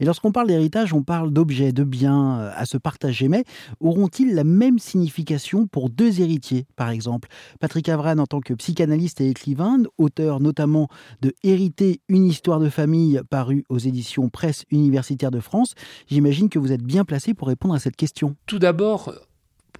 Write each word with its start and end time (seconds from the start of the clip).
Et 0.00 0.06
lorsqu'on 0.06 0.32
parle 0.32 0.48
d'héritage, 0.48 0.94
on 0.94 1.02
parle 1.02 1.30
d'objets, 1.30 1.72
de 1.72 1.84
biens 1.84 2.40
euh, 2.40 2.50
à 2.54 2.64
se 2.64 2.78
partager, 2.78 3.28
mais 3.28 3.44
auront-ils 3.80 4.34
la 4.34 4.44
même 4.44 4.78
signification 4.78 5.66
pour 5.66 5.90
deux 5.90 6.20
héritiers, 6.20 6.66
par 6.74 6.90
exemple? 6.90 7.28
Patrick 7.60 7.88
Avran, 7.88 8.18
en 8.18 8.26
tant 8.26 8.40
que 8.40 8.54
psychanalyste 8.54 9.20
et 9.20 9.28
écrivain, 9.28 9.82
auteur 9.98 10.40
notamment 10.40 10.88
de 11.20 11.34
Hériter 11.44 12.00
une 12.08 12.24
histoire 12.24 12.60
de 12.60 12.70
famille 12.70 13.20
paru 13.28 13.64
aux 13.68 13.78
éditions 13.78 14.30
Presse 14.30 14.64
universitaire 14.70 15.30
de 15.30 15.40
France, 15.40 15.74
j'imagine 16.06 16.48
que 16.48 16.58
vous 16.58 16.72
êtes 16.72 16.82
bien 16.82 17.04
placé 17.04 17.34
pour 17.34 17.48
répondre 17.48 17.74
à 17.74 17.78
cette 17.78 17.96
question. 17.96 18.36
Tout 18.46 18.58
d'abord, 18.58 19.12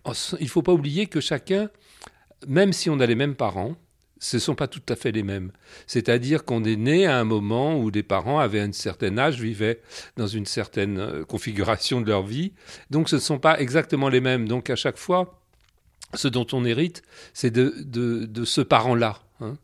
il 0.06 0.44
ne 0.44 0.48
faut 0.48 0.62
pas 0.62 0.72
oublier 0.72 1.06
que 1.06 1.20
chacun, 1.20 1.70
même 2.46 2.72
si 2.72 2.90
on 2.90 3.00
a 3.00 3.06
les 3.06 3.14
mêmes 3.14 3.34
parents, 3.36 3.74
ce 4.20 4.36
ne 4.36 4.40
sont 4.40 4.54
pas 4.54 4.68
tout 4.68 4.82
à 4.88 4.96
fait 4.96 5.12
les 5.12 5.22
mêmes. 5.22 5.50
C'est-à-dire 5.86 6.44
qu'on 6.44 6.62
est 6.62 6.76
né 6.76 7.06
à 7.06 7.18
un 7.18 7.24
moment 7.24 7.80
où 7.80 7.90
des 7.90 8.02
parents 8.02 8.38
avaient 8.38 8.60
un 8.60 8.72
certain 8.72 9.16
âge, 9.16 9.40
vivaient 9.40 9.80
dans 10.16 10.26
une 10.26 10.46
certaine 10.46 10.98
euh, 10.98 11.24
configuration 11.24 12.02
de 12.02 12.08
leur 12.08 12.22
vie. 12.22 12.52
Donc 12.90 13.08
ce 13.08 13.16
ne 13.16 13.20
sont 13.20 13.38
pas 13.38 13.58
exactement 13.58 14.10
les 14.10 14.20
mêmes. 14.20 14.46
Donc 14.46 14.68
à 14.68 14.76
chaque 14.76 14.98
fois, 14.98 15.40
ce 16.14 16.28
dont 16.28 16.46
on 16.52 16.64
hérite, 16.66 17.02
c'est 17.32 17.50
de, 17.50 17.74
de, 17.78 18.44
ce 18.44 18.60
parent-là. 18.60 19.22
Hein. 19.40 19.56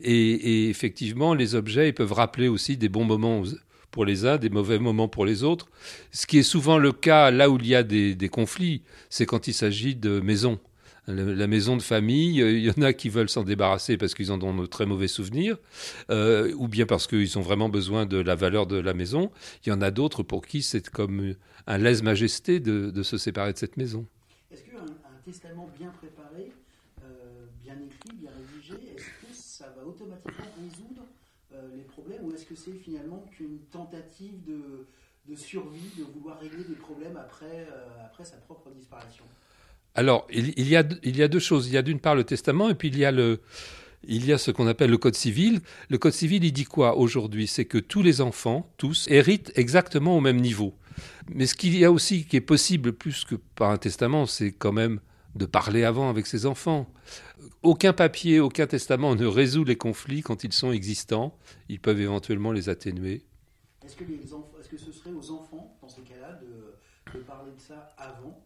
Et, 0.00 0.70
effectivement, 0.70 1.34
les 1.34 1.54
objets 1.54 1.92
peuvent 1.92 2.12
rappeler 2.12 2.48
aussi 2.48 2.76
des 2.76 2.88
bons 2.88 3.04
moments 3.04 3.42
pour 3.90 4.04
les 4.04 4.24
uns, 4.24 4.38
des 4.38 4.48
mauvais 4.48 4.78
moments 4.78 5.08
pour 5.08 5.26
les 5.26 5.42
autres. 5.42 5.68
Ce 6.12 6.26
qui 6.26 6.38
est 6.38 6.44
souvent 6.44 6.78
le 6.78 6.92
cas 6.92 7.30
là 7.30 7.50
où 7.50 7.58
il 7.58 7.66
y 7.66 7.74
a 7.74 7.82
des, 7.82 8.14
des 8.14 8.28
conflits, 8.28 8.82
c'est 9.10 9.26
quand 9.26 9.48
il 9.48 9.54
s'agit 9.54 9.96
de 9.96 10.20
maisons 10.20 10.60
la 11.08 11.46
maison 11.46 11.76
de 11.76 11.82
famille, 11.82 12.42
euh, 12.42 12.52
il 12.52 12.64
y 12.64 12.70
en 12.70 12.82
a 12.82 12.92
qui 12.92 13.08
veulent 13.08 13.28
s'en 13.28 13.42
débarrasser 13.42 13.96
parce 13.96 14.14
qu'ils 14.14 14.30
en 14.30 14.40
ont 14.42 14.54
de 14.54 14.66
très 14.66 14.86
mauvais 14.86 15.08
souvenirs, 15.08 15.56
euh, 16.10 16.52
ou 16.56 16.68
bien 16.68 16.86
parce 16.86 17.06
qu'ils 17.06 17.38
ont 17.38 17.42
vraiment 17.42 17.68
besoin 17.68 18.06
de 18.06 18.18
la 18.18 18.34
valeur 18.34 18.66
de 18.66 18.76
la 18.76 18.94
maison. 18.94 19.30
Il 19.64 19.70
y 19.70 19.72
en 19.72 19.80
a 19.80 19.90
d'autres 19.90 20.22
pour 20.22 20.46
qui 20.46 20.62
c'est 20.62 20.88
comme 20.90 21.34
un 21.66 21.78
lèse-majesté 21.78 22.60
de, 22.60 23.02
se 23.02 23.16
séparer 23.16 23.52
de 23.52 23.58
cette 23.58 23.76
maison. 23.76 24.06
Est-ce 24.50 24.62
qu'un 24.64 24.78
un 24.78 25.20
testament 25.24 25.70
bien 25.78 25.90
préparé, 25.90 26.52
euh, 27.02 27.46
bien 27.62 27.74
écrit, 27.74 28.16
bien 28.16 28.30
rédigé, 28.30 28.74
est-ce 28.94 29.26
que 29.26 29.32
ça 29.32 29.72
va 29.76 29.86
automatiquement 29.86 30.52
résoudre 30.62 31.06
les 31.74 31.82
problèmes 31.82 32.24
ou 32.24 32.32
est-ce 32.32 32.44
que 32.44 32.54
c'est 32.54 32.72
finalement 32.72 33.24
qu'une 33.32 33.58
tentative 33.72 34.44
de, 34.46 35.34
survie, 35.34 35.90
de 35.98 36.04
vouloir 36.04 36.38
régler 36.38 36.62
des 36.62 36.76
problèmes 36.76 37.16
après, 37.16 37.66
après 38.04 38.24
sa 38.24 38.36
propre 38.36 38.70
disparition? 38.70 39.24
Alors, 39.98 40.28
il, 40.30 40.68
y 40.68 40.76
a, 40.76 40.84
deux 40.84 41.40
choses. 41.40 41.66
Il 41.66 41.72
y 41.72 41.76
a 41.76 41.82
d'une 41.82 41.98
part 41.98 42.14
le 42.14 42.22
testament 42.22 42.70
et 42.70 42.76
puis 42.76 42.86
il 42.86 42.96
y 42.96 43.04
a, 43.04 43.10
il 43.10 44.24
y 44.24 44.32
a 44.32 44.38
ce 44.38 44.52
qu'on 44.52 44.68
appelle 44.68 44.90
le 44.90 44.96
code 44.96 45.16
civil. 45.16 45.60
Le 45.90 45.98
code 45.98 46.12
civil, 46.12 46.44
il 46.44 46.52
dit 46.52 46.66
quoi 46.66 46.96
aujourd'hui? 46.96 47.48
C'est 47.48 47.64
que 47.64 47.78
tous 47.78 48.04
les 48.04 48.20
enfants, 48.20 48.72
tous, 48.76 49.08
héritent 49.08 49.50
exactement 49.56 50.16
au 50.16 50.20
même 50.20 50.40
niveau. 50.40 50.72
Mais 51.34 51.46
ce 51.46 51.56
qu'il 51.56 51.76
y 51.76 51.84
a 51.84 51.90
aussi 51.90 52.26
qui 52.26 52.36
est 52.36 52.40
possible 52.40 52.92
plus 52.92 53.24
que 53.24 53.34
par 53.34 53.72
un 53.72 53.76
testament, 53.76 54.26
c'est 54.26 54.52
quand 54.52 54.70
même 54.70 55.00
de 55.34 55.46
parler 55.46 55.82
avant 55.82 56.10
avec 56.10 56.28
ses 56.28 56.46
enfants. 56.46 56.88
Aucun 57.64 57.92
papier, 57.92 58.38
aucun 58.38 58.68
testament 58.68 59.16
ne 59.16 59.26
résout 59.26 59.64
les 59.64 59.74
conflits 59.74 60.22
quand 60.22 60.44
ils 60.44 60.52
sont 60.52 60.70
existants. 60.70 61.36
Ils 61.68 61.80
peuvent 61.80 62.00
éventuellement 62.00 62.52
les 62.52 62.68
atténuer. 62.68 63.24
Est-ce 63.84 63.96
que, 63.96 64.04
ce 64.76 64.92
serait 64.92 65.10
aux 65.10 65.32
enfants, 65.32 65.76
dans 65.82 65.88
ces 65.88 66.02
cas-là, 66.02 66.38
de 67.14 67.18
parler 67.24 67.50
de 67.50 67.60
ça 67.60 67.96
avant? 67.98 68.44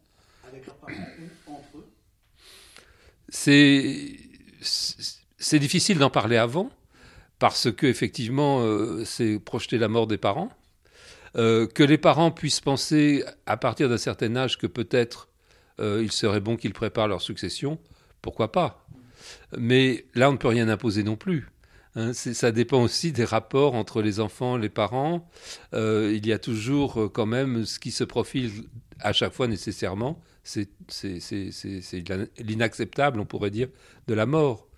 C'est 3.29 4.17
c'est 5.39 5.59
difficile 5.59 5.99
d'en 5.99 6.11
parler 6.11 6.37
avant 6.37 6.71
parce 7.39 7.73
que 7.73 7.87
effectivement 7.87 8.61
euh, 8.61 9.05
c'est 9.05 9.39
projeter 9.41 9.79
la 9.79 9.89
mort 9.89 10.07
des 10.07 10.19
parents. 10.19 10.53
Euh, 11.35 11.67
que 11.67 11.83
les 11.83 11.97
parents 11.97 12.31
puissent 12.31 12.61
penser 12.61 13.25
à 13.47 13.57
partir 13.57 13.89
d'un 13.89 13.97
certain 13.97 14.37
âge 14.37 14.59
que 14.59 14.67
peut-être 14.67 15.29
euh, 15.81 16.03
il 16.03 16.13
serait 16.13 16.41
bon 16.41 16.57
qu'ils 16.57 16.75
préparent 16.75 17.09
leur 17.09 17.23
succession, 17.23 17.79
pourquoi 18.21 18.53
pas 18.53 18.87
Mais 19.57 20.05
là 20.15 20.29
on 20.29 20.33
ne 20.33 20.37
peut 20.37 20.49
rien 20.49 20.69
imposer 20.69 21.03
non 21.03 21.17
plus. 21.17 21.49
Hein, 21.97 22.13
ça 22.13 22.53
dépend 22.53 22.83
aussi 22.83 23.13
des 23.13 23.25
rapports 23.25 23.75
entre 23.75 24.03
les 24.03 24.21
enfants, 24.21 24.57
les 24.57 24.69
parents. 24.69 25.29
il 25.73 26.27
y 26.27 26.33
a 26.33 26.39
toujours 26.39 27.11
quand 27.13 27.27
même 27.27 27.65
ce 27.65 27.79
qui 27.79 27.91
se 27.91 28.05
profile 28.05 28.53
à 29.03 29.13
chaque 29.13 29.33
fois 29.33 29.49
nécessairement, 29.49 30.21
c'est 30.45 30.69
l'inacceptable, 32.39 33.21
on 33.21 33.27
pourrait 33.27 33.51
dire, 33.51 33.69
de 34.07 34.15
la 34.15 34.27
mort. 34.27 34.69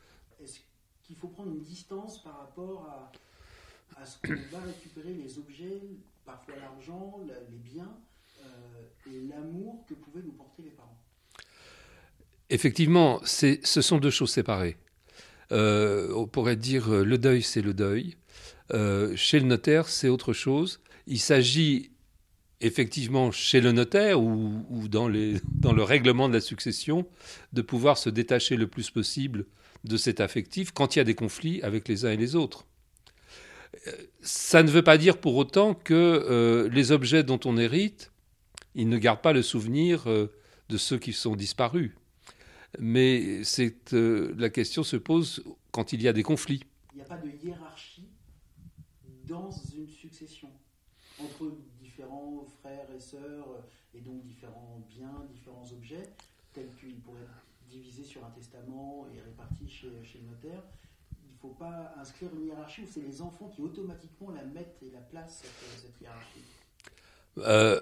Est-ce 0.42 0.58
qu'il 1.02 1.16
faut 1.16 1.28
prendre 1.28 1.52
une 1.52 1.62
distance 1.62 2.22
par 2.22 2.38
rapport 2.38 2.88
à, 2.88 4.00
à 4.00 4.06
ce 4.06 4.18
qu'on 4.18 4.56
va 4.56 4.64
récupérer, 4.64 5.14
les 5.14 5.38
objets, 5.38 5.80
parfois 6.24 6.54
l'argent, 6.56 7.20
les 7.50 7.58
biens, 7.58 7.96
euh, 8.40 9.10
et 9.12 9.20
l'amour 9.28 9.84
que 9.88 9.94
pouvaient 9.94 10.22
nous 10.22 10.32
porter 10.32 10.62
les 10.62 10.70
parents? 10.70 10.98
Effectivement, 12.50 13.20
ce 13.24 13.56
sont 13.62 13.98
deux 13.98 14.10
choses 14.10 14.30
séparées. 14.30 14.76
Euh, 15.52 16.12
on 16.14 16.26
pourrait 16.26 16.56
dire 16.56 16.90
euh, 16.90 17.04
le 17.04 17.18
deuil, 17.18 17.42
c'est 17.42 17.62
le 17.62 17.74
deuil. 17.74 18.16
chez 19.16 19.40
le 19.40 19.46
notaire, 19.46 19.88
c'est 19.88 20.08
autre 20.08 20.32
chose. 20.32 20.80
Il 21.06 21.20
s'agit 21.20 21.93
effectivement 22.64 23.30
chez 23.30 23.60
le 23.60 23.72
notaire 23.72 24.20
ou, 24.20 24.88
dans, 24.88 25.08
le 25.08 25.82
règlement 25.82 26.28
de 26.28 26.34
la 26.34 26.40
succession, 26.40 27.06
de 27.52 27.62
pouvoir 27.62 27.98
se 27.98 28.10
détacher 28.10 28.56
le 28.56 28.66
plus 28.66 28.90
possible 28.90 29.46
de 29.84 29.96
cet 29.96 30.20
affectif 30.20 30.72
quand 30.72 30.96
il 30.96 30.98
y 30.98 31.02
a 31.02 31.04
des 31.04 31.14
conflits 31.14 31.62
avec 31.62 31.88
les 31.88 32.04
uns 32.04 32.12
et 32.12 32.16
les 32.16 32.34
autres. 32.36 32.66
Ça 34.22 34.62
ne 34.62 34.70
veut 34.70 34.82
pas 34.82 34.96
dire 34.96 35.18
pour 35.18 35.36
autant 35.36 35.74
que 35.74 35.94
euh, 35.94 36.68
les 36.70 36.90
objets 36.92 37.22
dont 37.22 37.40
on 37.44 37.58
hérite, 37.58 38.12
ils 38.74 38.88
ne 38.88 38.96
gardent 38.96 39.20
pas 39.20 39.32
le 39.32 39.42
souvenir 39.42 40.08
euh, 40.08 40.32
de 40.68 40.78
ceux 40.78 40.98
qui 40.98 41.12
sont 41.12 41.36
disparus. 41.36 41.92
Mais 42.78 43.42
euh, 43.92 44.34
la 44.38 44.48
question 44.48 44.84
se 44.84 44.96
pose 44.96 45.44
quand 45.70 45.92
il 45.92 46.02
y 46.02 46.08
a 46.08 46.12
des 46.12 46.22
conflits. 46.22 46.64
Il 46.92 46.96
n'y 46.96 47.02
a 47.02 47.06
pas 47.06 47.18
de 47.18 47.28
hiérarchie 47.28 48.08
dans 49.28 49.50
une 49.76 49.88
succession 49.88 50.48
entre 51.18 51.52
différents 51.94 52.44
frères 52.60 52.86
et 52.96 53.00
sœurs, 53.00 53.46
et 53.94 54.00
donc 54.00 54.22
différents 54.24 54.80
biens, 54.88 55.26
différents 55.32 55.66
objets, 55.72 56.10
tels 56.52 56.70
qu'ils 56.80 56.96
pourraient 56.96 57.22
être 57.22 57.44
divisés 57.70 58.04
sur 58.04 58.24
un 58.24 58.30
testament 58.30 59.06
et 59.14 59.20
répartis 59.20 59.68
chez, 59.68 59.88
chez 60.02 60.18
le 60.18 60.30
notaire. 60.30 60.62
Il 61.12 61.32
ne 61.32 61.38
faut 61.40 61.56
pas 61.56 61.94
inscrire 62.00 62.30
une 62.34 62.46
hiérarchie 62.46 62.82
où 62.82 62.86
c'est 62.92 63.00
les 63.00 63.22
enfants 63.22 63.50
qui 63.54 63.62
automatiquement 63.62 64.30
la 64.30 64.44
mettent 64.44 64.82
et 64.82 64.90
la 64.92 65.00
placent, 65.00 65.42
cette, 65.42 65.82
cette 65.82 66.00
hiérarchie. 66.00 66.44
Euh, 67.38 67.80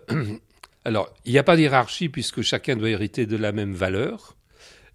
alors, 0.85 1.13
il 1.25 1.33
n'y 1.33 1.39
a 1.39 1.43
pas 1.43 1.57
de 1.57 1.63
hiérarchie 1.63 2.09
puisque 2.09 2.43
chacun 2.43 2.77
doit 2.77 2.91
hériter 2.91 3.27
de 3.27 3.37
la 3.37 3.53
même 3.53 3.73
valeur. 3.73 4.37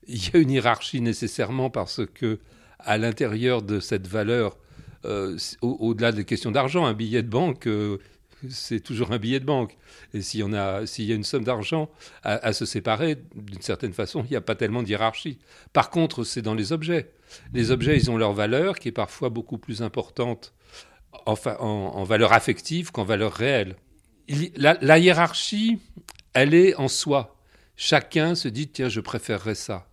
Il 0.07 0.23
y 0.23 0.29
a 0.35 0.39
une 0.39 0.51
hiérarchie 0.51 1.01
nécessairement 1.01 1.69
parce 1.69 2.05
que 2.05 2.39
à 2.79 2.97
l'intérieur 2.97 3.63
de 3.63 3.79
cette 3.79 4.07
valeur, 4.07 4.57
euh, 5.05 5.37
au-delà 5.61 6.11
des 6.11 6.25
questions 6.25 6.51
d'argent, 6.51 6.85
un 6.85 6.93
billet 6.93 7.23
de 7.23 7.29
banque, 7.29 7.67
euh, 7.67 7.97
c'est 8.49 8.79
toujours 8.79 9.11
un 9.11 9.17
billet 9.17 9.39
de 9.39 9.45
banque. 9.45 9.77
Et 10.13 10.21
s'il 10.21 10.39
y, 10.39 10.55
a, 10.55 10.81
une 10.99 11.23
somme 11.23 11.43
d'argent 11.43 11.89
à, 12.23 12.53
se 12.53 12.65
séparer, 12.65 13.17
d'une 13.35 13.61
certaine 13.61 13.93
façon, 13.93 14.23
il 14.25 14.31
n'y 14.31 14.35
a 14.35 14.41
pas 14.41 14.55
tellement 14.55 14.83
de 14.83 14.87
hiérarchie. 14.87 15.39
Par 15.73 15.89
contre, 15.89 16.23
c'est 16.23 16.41
dans 16.41 16.53
les 16.53 16.71
objets. 16.71 17.11
Les 17.53 17.71
objets, 17.71 17.97
ils 17.97 18.11
ont 18.11 18.17
leur 18.17 18.33
valeur, 18.33 18.79
qui 18.79 18.89
est 18.89 18.93
parfois 18.93 19.29
beaucoup 19.29 19.57
plus 19.57 19.81
importante 19.81 20.53
en, 21.25 22.03
valeur 22.03 22.33
affective 22.33 22.91
qu'en 22.91 23.03
valeur 23.03 23.33
réelle. 23.33 23.75
La, 24.55 24.77
la, 24.81 24.99
hiérarchie, 24.99 25.79
elle 26.33 26.53
est 26.53 26.75
en 26.75 26.87
soi. 26.87 27.37
Chacun 27.75 28.35
se 28.35 28.47
dit, 28.47 28.67
tiens, 28.67 28.89
je 28.89 28.99
préférerais 28.99 29.55
ça. 29.55 29.87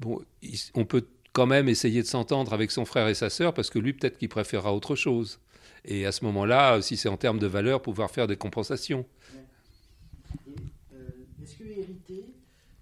Bon, 0.00 0.20
on 0.74 0.84
peut 0.84 1.06
quand 1.32 1.46
même 1.46 1.68
essayer 1.68 2.02
de 2.02 2.06
s'entendre 2.06 2.52
avec 2.52 2.70
son 2.70 2.84
frère 2.84 3.08
et 3.08 3.14
sa 3.14 3.30
sœur, 3.30 3.54
parce 3.54 3.70
que 3.70 3.78
lui, 3.78 3.92
peut-être 3.92 4.18
qu'il 4.18 4.28
préférera 4.28 4.74
autre 4.74 4.94
chose. 4.94 5.40
Et 5.84 6.06
à 6.06 6.12
ce 6.12 6.24
moment-là, 6.24 6.80
si 6.80 6.96
c'est 6.96 7.08
en 7.08 7.16
termes 7.16 7.38
de 7.38 7.46
valeur, 7.46 7.82
pouvoir 7.82 8.10
faire 8.10 8.26
des 8.26 8.36
compensations. 8.36 9.04
Euh, 10.92 11.08
est-ce 11.42 11.56
que 11.56 11.64
hériter, 11.64 12.34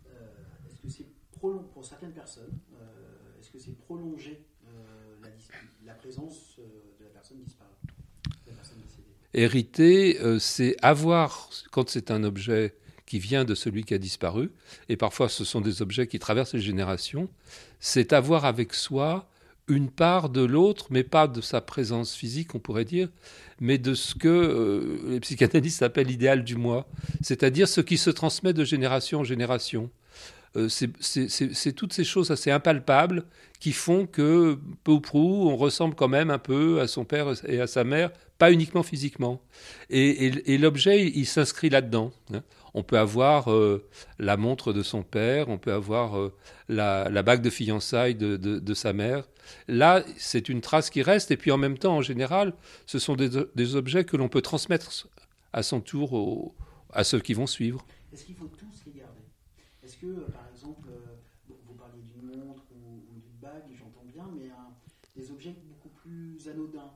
euh, 0.06 0.26
est-ce 0.68 0.82
que 0.82 0.88
c'est 0.88 1.06
pour 1.40 1.84
certaines 1.84 2.12
personnes, 2.12 2.58
euh, 2.74 3.40
est-ce 3.40 3.50
que 3.50 3.58
c'est 3.58 3.76
prolonger 3.78 4.44
la, 5.84 5.94
présence 5.94 6.58
de 6.58 7.04
la 7.04 7.10
personne 7.10 7.38
disparue, 7.42 7.70
de 8.46 8.50
la 8.50 8.52
personne 8.52 8.78
décédée? 8.78 9.08
Hériter, 9.32 10.38
c'est 10.38 10.76
avoir, 10.82 11.50
quand 11.70 11.88
c'est 11.88 12.10
un 12.10 12.22
objet 12.24 12.74
qui 13.06 13.18
vient 13.18 13.44
de 13.44 13.54
celui 13.54 13.84
qui 13.84 13.94
a 13.94 13.98
disparu, 13.98 14.52
et 14.88 14.96
parfois 14.96 15.28
ce 15.28 15.44
sont 15.44 15.60
des 15.60 15.82
objets 15.82 16.06
qui 16.06 16.18
traversent 16.18 16.54
les 16.54 16.60
générations, 16.60 17.28
c'est 17.80 18.12
avoir 18.12 18.44
avec 18.44 18.74
soi 18.74 19.28
une 19.68 19.90
part 19.90 20.28
de 20.28 20.42
l'autre, 20.42 20.86
mais 20.90 21.04
pas 21.04 21.28
de 21.28 21.40
sa 21.40 21.60
présence 21.60 22.14
physique, 22.14 22.54
on 22.54 22.58
pourrait 22.58 22.84
dire, 22.84 23.08
mais 23.60 23.78
de 23.78 23.94
ce 23.94 24.14
que 24.14 24.28
euh, 24.28 24.98
les 25.08 25.20
psychanalystes 25.20 25.82
appellent 25.82 26.08
l'idéal 26.08 26.44
du 26.44 26.56
moi, 26.56 26.88
c'est-à-dire 27.20 27.68
ce 27.68 27.80
qui 27.80 27.96
se 27.98 28.10
transmet 28.10 28.52
de 28.52 28.64
génération 28.64 29.20
en 29.20 29.24
génération. 29.24 29.90
euh, 30.56 30.68
c'est 30.68 31.72
toutes 31.72 31.92
ces 31.92 32.04
choses 32.04 32.30
assez 32.30 32.50
impalpables 32.50 33.24
qui 33.60 33.72
font 33.72 34.06
que, 34.06 34.58
peu 34.82 34.92
ou 34.92 35.00
prou, 35.00 35.48
on 35.48 35.56
ressemble 35.56 35.94
quand 35.94 36.08
même 36.08 36.30
un 36.30 36.38
peu 36.38 36.80
à 36.80 36.88
son 36.88 37.04
père 37.04 37.28
et 37.46 37.60
à 37.60 37.66
sa 37.66 37.84
mère, 37.84 38.10
pas 38.38 38.50
uniquement 38.50 38.82
physiquement. 38.82 39.42
Et, 39.90 40.58
l'objet, 40.58 41.06
il 41.06 41.26
s'inscrit 41.26 41.68
là-dedans. 41.68 42.10
Hein. 42.32 42.42
On 42.74 42.82
peut 42.82 42.98
avoir 42.98 43.52
euh, 43.52 43.86
la 44.18 44.36
montre 44.36 44.72
de 44.72 44.82
son 44.82 45.02
père, 45.02 45.48
on 45.48 45.58
peut 45.58 45.72
avoir 45.72 46.18
euh, 46.18 46.34
la, 46.68 47.22
bague 47.22 47.42
de 47.42 47.50
fiançailles 47.50 48.14
de, 48.14 48.74
sa 48.74 48.92
mère. 48.92 49.28
Là, 49.68 50.04
c'est 50.16 50.48
une 50.48 50.60
trace 50.60 50.90
qui 50.90 51.02
reste, 51.02 51.30
et 51.30 51.36
puis 51.36 51.50
en 51.50 51.56
même 51.56 51.78
temps, 51.78 51.96
en 51.96 52.02
général, 52.02 52.54
ce 52.86 52.98
sont 52.98 53.16
des, 53.16 53.74
objets 53.74 54.04
que 54.04 54.16
l'on 54.16 54.28
peut 54.28 54.42
transmettre 54.42 55.08
à 55.52 55.62
son 55.62 55.80
tour 55.80 56.54
à 56.92 57.04
ceux 57.04 57.20
qui 57.20 57.34
vont 57.34 57.46
suivre. 57.46 57.84
Est-ce 58.12 58.24
qu'il 58.24 58.34
faut 58.34 58.46
tous 58.46 58.66
les 58.86 58.92
garder? 58.92 59.20
Est-ce 59.84 59.96
que, 59.96 60.06
euh, 60.06 60.26
par 60.32 60.46
exemple, 60.52 60.88
vous 61.48 61.74
parliez 61.74 62.02
d'une 62.02 62.38
montre 62.40 62.62
ou, 62.72 63.02
d'une 63.12 63.40
bague, 63.40 63.64
j'entends 63.78 64.04
bien, 64.12 64.28
mais 64.36 64.50
des 65.20 65.30
objets 65.30 65.54
beaucoup 65.68 65.90
plus 66.02 66.48
anodins? 66.48 66.90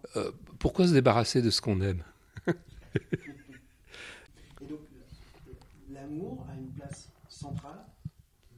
Pourquoi 0.59 0.87
se 0.87 0.93
débarrasser 0.93 1.43
de 1.43 1.51
ce 1.51 1.61
qu'on 1.61 1.81
aime? 1.81 2.05
l'amour 6.05 6.47
a 6.51 6.55
une 6.55 6.71
place 6.71 7.09
centrale 7.29 7.85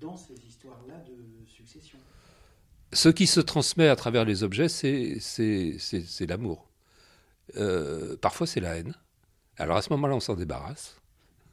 dans 0.00 0.16
ces 0.16 0.34
histoires-là 0.46 1.02
de 1.06 1.46
succession. 1.46 1.98
Ce 2.93 3.08
qui 3.08 3.26
se 3.26 3.40
transmet 3.40 3.88
à 3.88 3.96
travers 3.96 4.25
les 4.25 4.43
objets, 4.43 4.69
c'est 4.69 6.26
l'amour. 6.28 6.69
Euh, 7.56 8.16
parfois, 8.16 8.46
c'est 8.46 8.60
la 8.60 8.76
haine. 8.76 8.94
Alors 9.56 9.76
à 9.76 9.82
ce 9.82 9.90
moment-là, 9.90 10.14
on 10.14 10.20
s'en 10.20 10.34
débarrasse. 10.34 10.96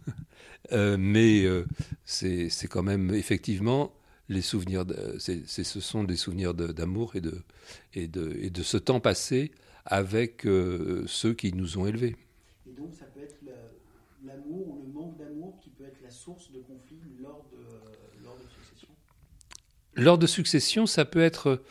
Euh, 0.72 0.95
mais 0.98 1.44
euh, 1.44 1.66
c'est 2.06 2.48
quand 2.69 2.84
même 2.84 3.13
effectivement 3.13 3.94
les 4.30 4.42
souvenirs. 4.42 4.86
De, 4.86 5.18
ce 5.19 5.80
sont 5.81 6.06
des 6.06 6.16
souvenirs 6.16 6.54
d'amour 6.54 7.18
et 7.18 7.22
de, 7.22 7.44
et, 7.94 8.07
de, 8.07 8.34
et 8.39 8.50
de 8.50 8.63
ce 8.63 8.78
temps 8.78 9.01
passé 9.01 9.51
avec 9.84 10.44
ceux 10.44 11.34
qui 11.34 11.51
nous 11.51 11.78
ont 11.78 11.86
élevés. 11.86 12.16
Et 12.66 12.72
donc, 12.72 12.94
ça 12.94 13.04
peut 13.07 13.19
être 13.19 13.36
l'amour 14.24 14.69
ou 14.69 14.84
le 14.86 14.94
manque 14.94 15.18
d'amour 15.18 15.60
qui 15.62 15.69
peut 15.69 15.84
être 15.84 16.01
la 16.01 16.10
source 16.24 16.52
de 16.52 16.60
conflits 16.60 17.02
lors 17.22 17.46
de, 17.52 18.24
lors 18.24 18.38
de 18.38 18.48
succession 18.48 18.88
Lors 19.96 20.18
de 20.18 20.28
succession, 20.28 20.86
ça 20.86 21.04
peut 21.04 21.22
être 21.22 21.62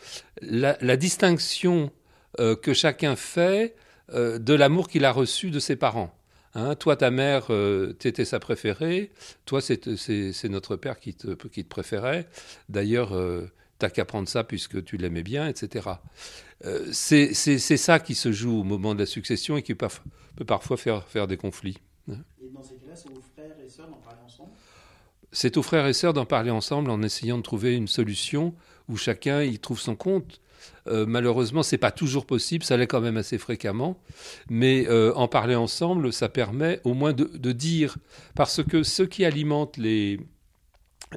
la, 0.41 0.97
distinction 0.97 1.91
euh, 2.39 2.55
que 2.55 2.73
chacun 2.73 3.15
fait 3.15 3.75
euh, 4.11 4.37
de 4.37 4.53
l'amour 4.53 4.89
qu'il 4.89 5.05
a 5.05 5.11
reçu 5.11 5.49
de 5.49 5.59
ses 5.59 5.75
parents. 5.75 6.13
Hein, 6.53 6.75
toi, 6.75 6.95
ta 6.95 7.09
mère, 7.09 7.47
euh, 7.49 7.93
tu 7.99 8.07
étais 8.07 8.25
sa 8.25 8.39
préférée. 8.39 9.11
Toi, 9.45 9.59
c'est 9.59 10.49
notre 10.49 10.75
père 10.75 10.99
qui 10.99 11.15
te, 11.15 11.33
qui 11.47 11.63
te 11.63 11.69
préférait. 11.69 12.27
D'ailleurs, 12.69 13.11
t'as 13.79 13.89
qu'à 13.89 14.05
prendre 14.05 14.29
ça 14.29 14.43
puisque 14.43 14.83
tu 14.83 14.97
l'aimais 14.97 15.23
bien, 15.23 15.47
etc. 15.47 15.89
c'est 16.91 17.33
ça 17.33 17.99
qui 17.99 18.13
se 18.13 18.31
joue 18.31 18.59
au 18.59 18.63
moment 18.63 18.93
de 18.93 18.99
la 18.99 19.07
succession 19.07 19.57
et 19.57 19.63
qui 19.63 19.73
peut, 19.73 19.87
peut 20.35 20.45
parfois 20.45 20.77
faire, 20.77 21.07
faire 21.07 21.25
des 21.25 21.37
conflits. 21.37 21.79
Et 22.09 22.49
dans 22.49 22.61
ces 22.61 22.75
cas-là, 22.75 22.93
aux 22.93 23.21
frères 23.21 23.32
C'est 25.31 25.57
aux 25.57 25.63
frères 25.63 25.87
et 25.87 25.93
sœurs 25.93 26.13
d'en 26.13 26.25
parler 26.25 26.51
ensemble 26.51 26.91
en 26.91 27.01
essayant 27.01 27.37
de 27.37 27.43
trouver 27.43 27.75
une 27.75 27.87
solution 27.87 28.53
où 28.87 28.97
chacun 28.97 29.41
y 29.43 29.57
trouve 29.59 29.79
son 29.79 29.95
compte. 29.95 30.41
Euh, 30.87 31.05
malheureusement, 31.05 31.63
c'est 31.63 31.77
pas 31.77 31.91
toujours 31.91 32.25
possible, 32.25 32.63
ça 32.63 32.77
l'est 32.77 32.87
quand 32.87 33.01
même 33.01 33.17
assez 33.17 33.37
fréquemment, 33.37 33.99
mais 34.49 34.87
euh, 34.87 35.13
en 35.15 35.27
parler 35.27 35.55
ensemble, 35.55 36.13
ça 36.13 36.29
permet 36.29 36.79
au 36.83 36.93
moins 36.93 37.13
de, 37.13 37.51
dire, 37.51 37.97
parce 38.35 38.63
que 38.63 38.83
ce 38.83 39.03
qui 39.03 39.25
alimente 39.25 39.77
les, 39.77 40.19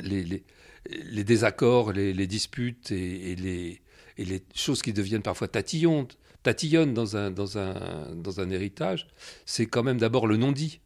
les, 0.02 1.24
désaccords, 1.24 1.92
les, 1.92 2.26
disputes 2.26 2.90
et, 2.92 3.36
les, 3.36 4.42
choses 4.54 4.82
qui 4.82 4.92
deviennent 4.92 5.22
parfois 5.22 5.48
tatillonnes, 5.48 6.08
tatillonne 6.42 6.94
dans 6.94 7.16
un, 7.16 7.30
dans 7.30 7.58
un, 7.58 8.14
dans 8.14 8.40
un 8.40 8.50
héritage, 8.50 9.08
c'est 9.46 9.66
quand 9.66 9.82
même 9.82 9.98
d'abord 9.98 10.26
le 10.26 10.36
non-dit. 10.36 10.80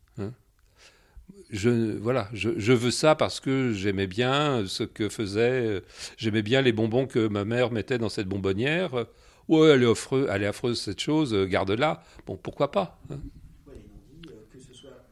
Je, 1.50 1.98
voilà, 1.98 2.28
je, 2.32 2.50
je, 2.58 2.72
veux 2.72 2.90
ça 2.90 3.14
parce 3.14 3.40
que 3.40 3.72
j'aimais 3.72 4.06
bien 4.06 4.64
ce 4.66 4.84
que 4.84 5.08
faisait, 5.08 5.82
j'aimais 6.16 6.42
bien 6.42 6.62
les 6.62 6.72
bonbons 6.72 7.06
que 7.06 7.28
ma 7.28 7.44
mère 7.44 7.70
mettait 7.70 7.98
dans 7.98 8.08
cette 8.08 8.28
bonbonnière. 8.28 9.06
Ouais, 9.48 9.70
elle 9.70 9.82
est, 9.82 9.90
affreux, 9.90 10.28
elle 10.30 10.44
est 10.44 10.46
affreuse 10.46 10.80
cette 10.80 11.00
chose, 11.00 11.34
garde-la. 11.34 12.04
Bon, 12.26 12.36
pourquoi 12.36 12.70
pas 12.70 13.00
hein. 13.10 13.16
non-dit, 13.16 14.28
euh, 14.28 14.46
que 14.52 14.60
ce 14.60 14.72
soit 14.72 15.08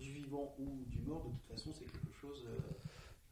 du 0.00 0.10
vivant 0.12 0.54
ou 0.58 0.84
du 0.90 0.98
mort, 1.06 1.24
de 1.24 1.30
toute 1.30 1.56
façon, 1.56 1.70
c'est 1.72 1.84
quelque 1.84 2.12
chose 2.20 2.44
euh, 2.48 2.58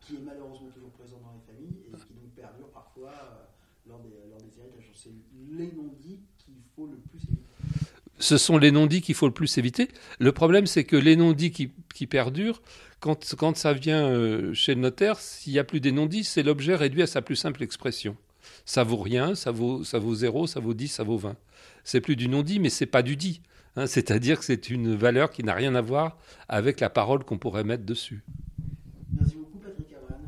qui 0.01 0.17
est 0.17 0.21
malheureusement 0.25 0.71
toujours 0.71 0.91
présent 0.91 1.21
dans 1.23 1.33
les 1.33 1.53
familles 1.53 1.83
et 1.89 1.97
qui 1.97 2.15
donc 2.15 2.31
perdure 2.37 2.69
parfois 2.69 3.11
euh, 3.11 3.89
lors, 3.89 3.99
des, 4.01 4.15
lors 4.31 4.39
des 4.39 4.59
héritages. 4.61 4.93
C'est 4.95 5.11
les 5.59 5.73
non-dits 5.73 6.21
le 6.83 6.97
plus 6.97 7.21
Ce 8.25 8.39
sont 8.39 8.57
les 8.57 8.71
non-dits 8.71 9.03
qu'il 9.03 9.15
faut 9.15 9.27
le 9.27 9.35
plus 9.35 9.59
éviter. 9.59 9.89
Le 10.19 10.33
problème, 10.33 10.65
c'est 10.67 10.85
que 10.85 10.97
les 10.97 11.15
non-dits 11.15 11.51
qui, 11.51 12.07
perdurent, 12.07 12.63
quand, 12.99 13.35
quand, 13.37 13.55
ça 13.55 13.75
vient 13.75 14.07
euh, 14.07 14.55
chez 14.55 14.75
le 14.75 14.81
notaire, 14.81 15.21
s'il 15.21 15.53
n'y 15.53 15.59
a 15.59 15.65
plus 15.65 15.79
des 15.79 15.93
non-dits, 15.93 16.25
c'est 16.25 16.43
l'objet 16.43 16.75
réduit 16.75 17.03
à 17.03 17.07
sa 17.07 17.21
plus 17.21 17.37
simple 17.37 17.63
expression. 17.63 18.17
Ça 18.65 18.83
vaut 18.83 18.97
rien, 18.97 19.35
ça 19.35 19.51
vaut, 19.51 19.85
ça 19.85 19.99
vaut 19.99 20.15
0, 20.15 20.47
ça 20.47 20.59
vaut 20.59 20.73
10, 20.73 20.89
ça 20.89 21.05
vaut 21.05 21.19
20. 21.19 21.37
C'est 21.85 22.01
plus 22.01 22.17
du 22.17 22.29
non-dit, 22.29 22.61
mais 22.61 22.71
c'est 22.71 22.87
pas 22.87 23.03
du 23.03 23.15
dit. 23.15 23.43
Hein. 23.77 23.87
C'est-à-dire 23.87 24.39
que 24.39 24.47
c'est 24.47 24.71
une 24.71 24.95
valeur 24.95 25.29
qui 25.31 25.45
n'a 25.45 25.53
rien 25.53 25.75
à 25.75 25.83
voir 25.83 26.17
avec 26.49 26.81
la 26.81 26.89
parole 26.89 27.25
qu'on 27.25 27.37
pourrait 27.37 27.63
mettre 27.63 27.85
dessus. 27.85 28.25
Merci 29.13 29.37
beaucoup, 29.37 29.59
Patrick 29.59 29.93
Avan. 29.93 30.19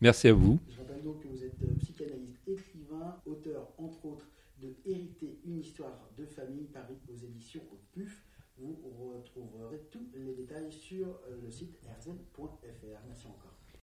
Merci 0.00 0.28
à 0.28 0.34
vous. 0.34 0.60
Je 0.70 0.78
rappelle 0.78 1.02
donc 1.02 1.20
que 1.20 1.26
vous 1.26 1.42
êtes 1.42 1.60
euh, 1.64 1.74
psychanalyste, 1.80 2.46
écrivain, 2.46 3.16
auteur, 3.26 3.66
entre 3.76 4.04
autres, 4.04 4.26
de 4.62 4.68
Hériter 4.86 5.38
une 5.46 5.58
histoire 5.58 6.10
de 6.18 6.24
famille, 6.26 6.66
Paris 6.72 6.98
aux 7.12 7.16
éditions 7.16 7.62
au 7.72 7.78
PUF. 7.92 8.24
Vous 8.58 8.76
retrouverez 9.14 9.80
tous 9.90 10.06
les 10.14 10.34
détails 10.34 10.70
sur 10.70 11.06
le 11.42 11.50
site 11.50 11.78
Merci 13.06 13.26
encore. 13.26 13.59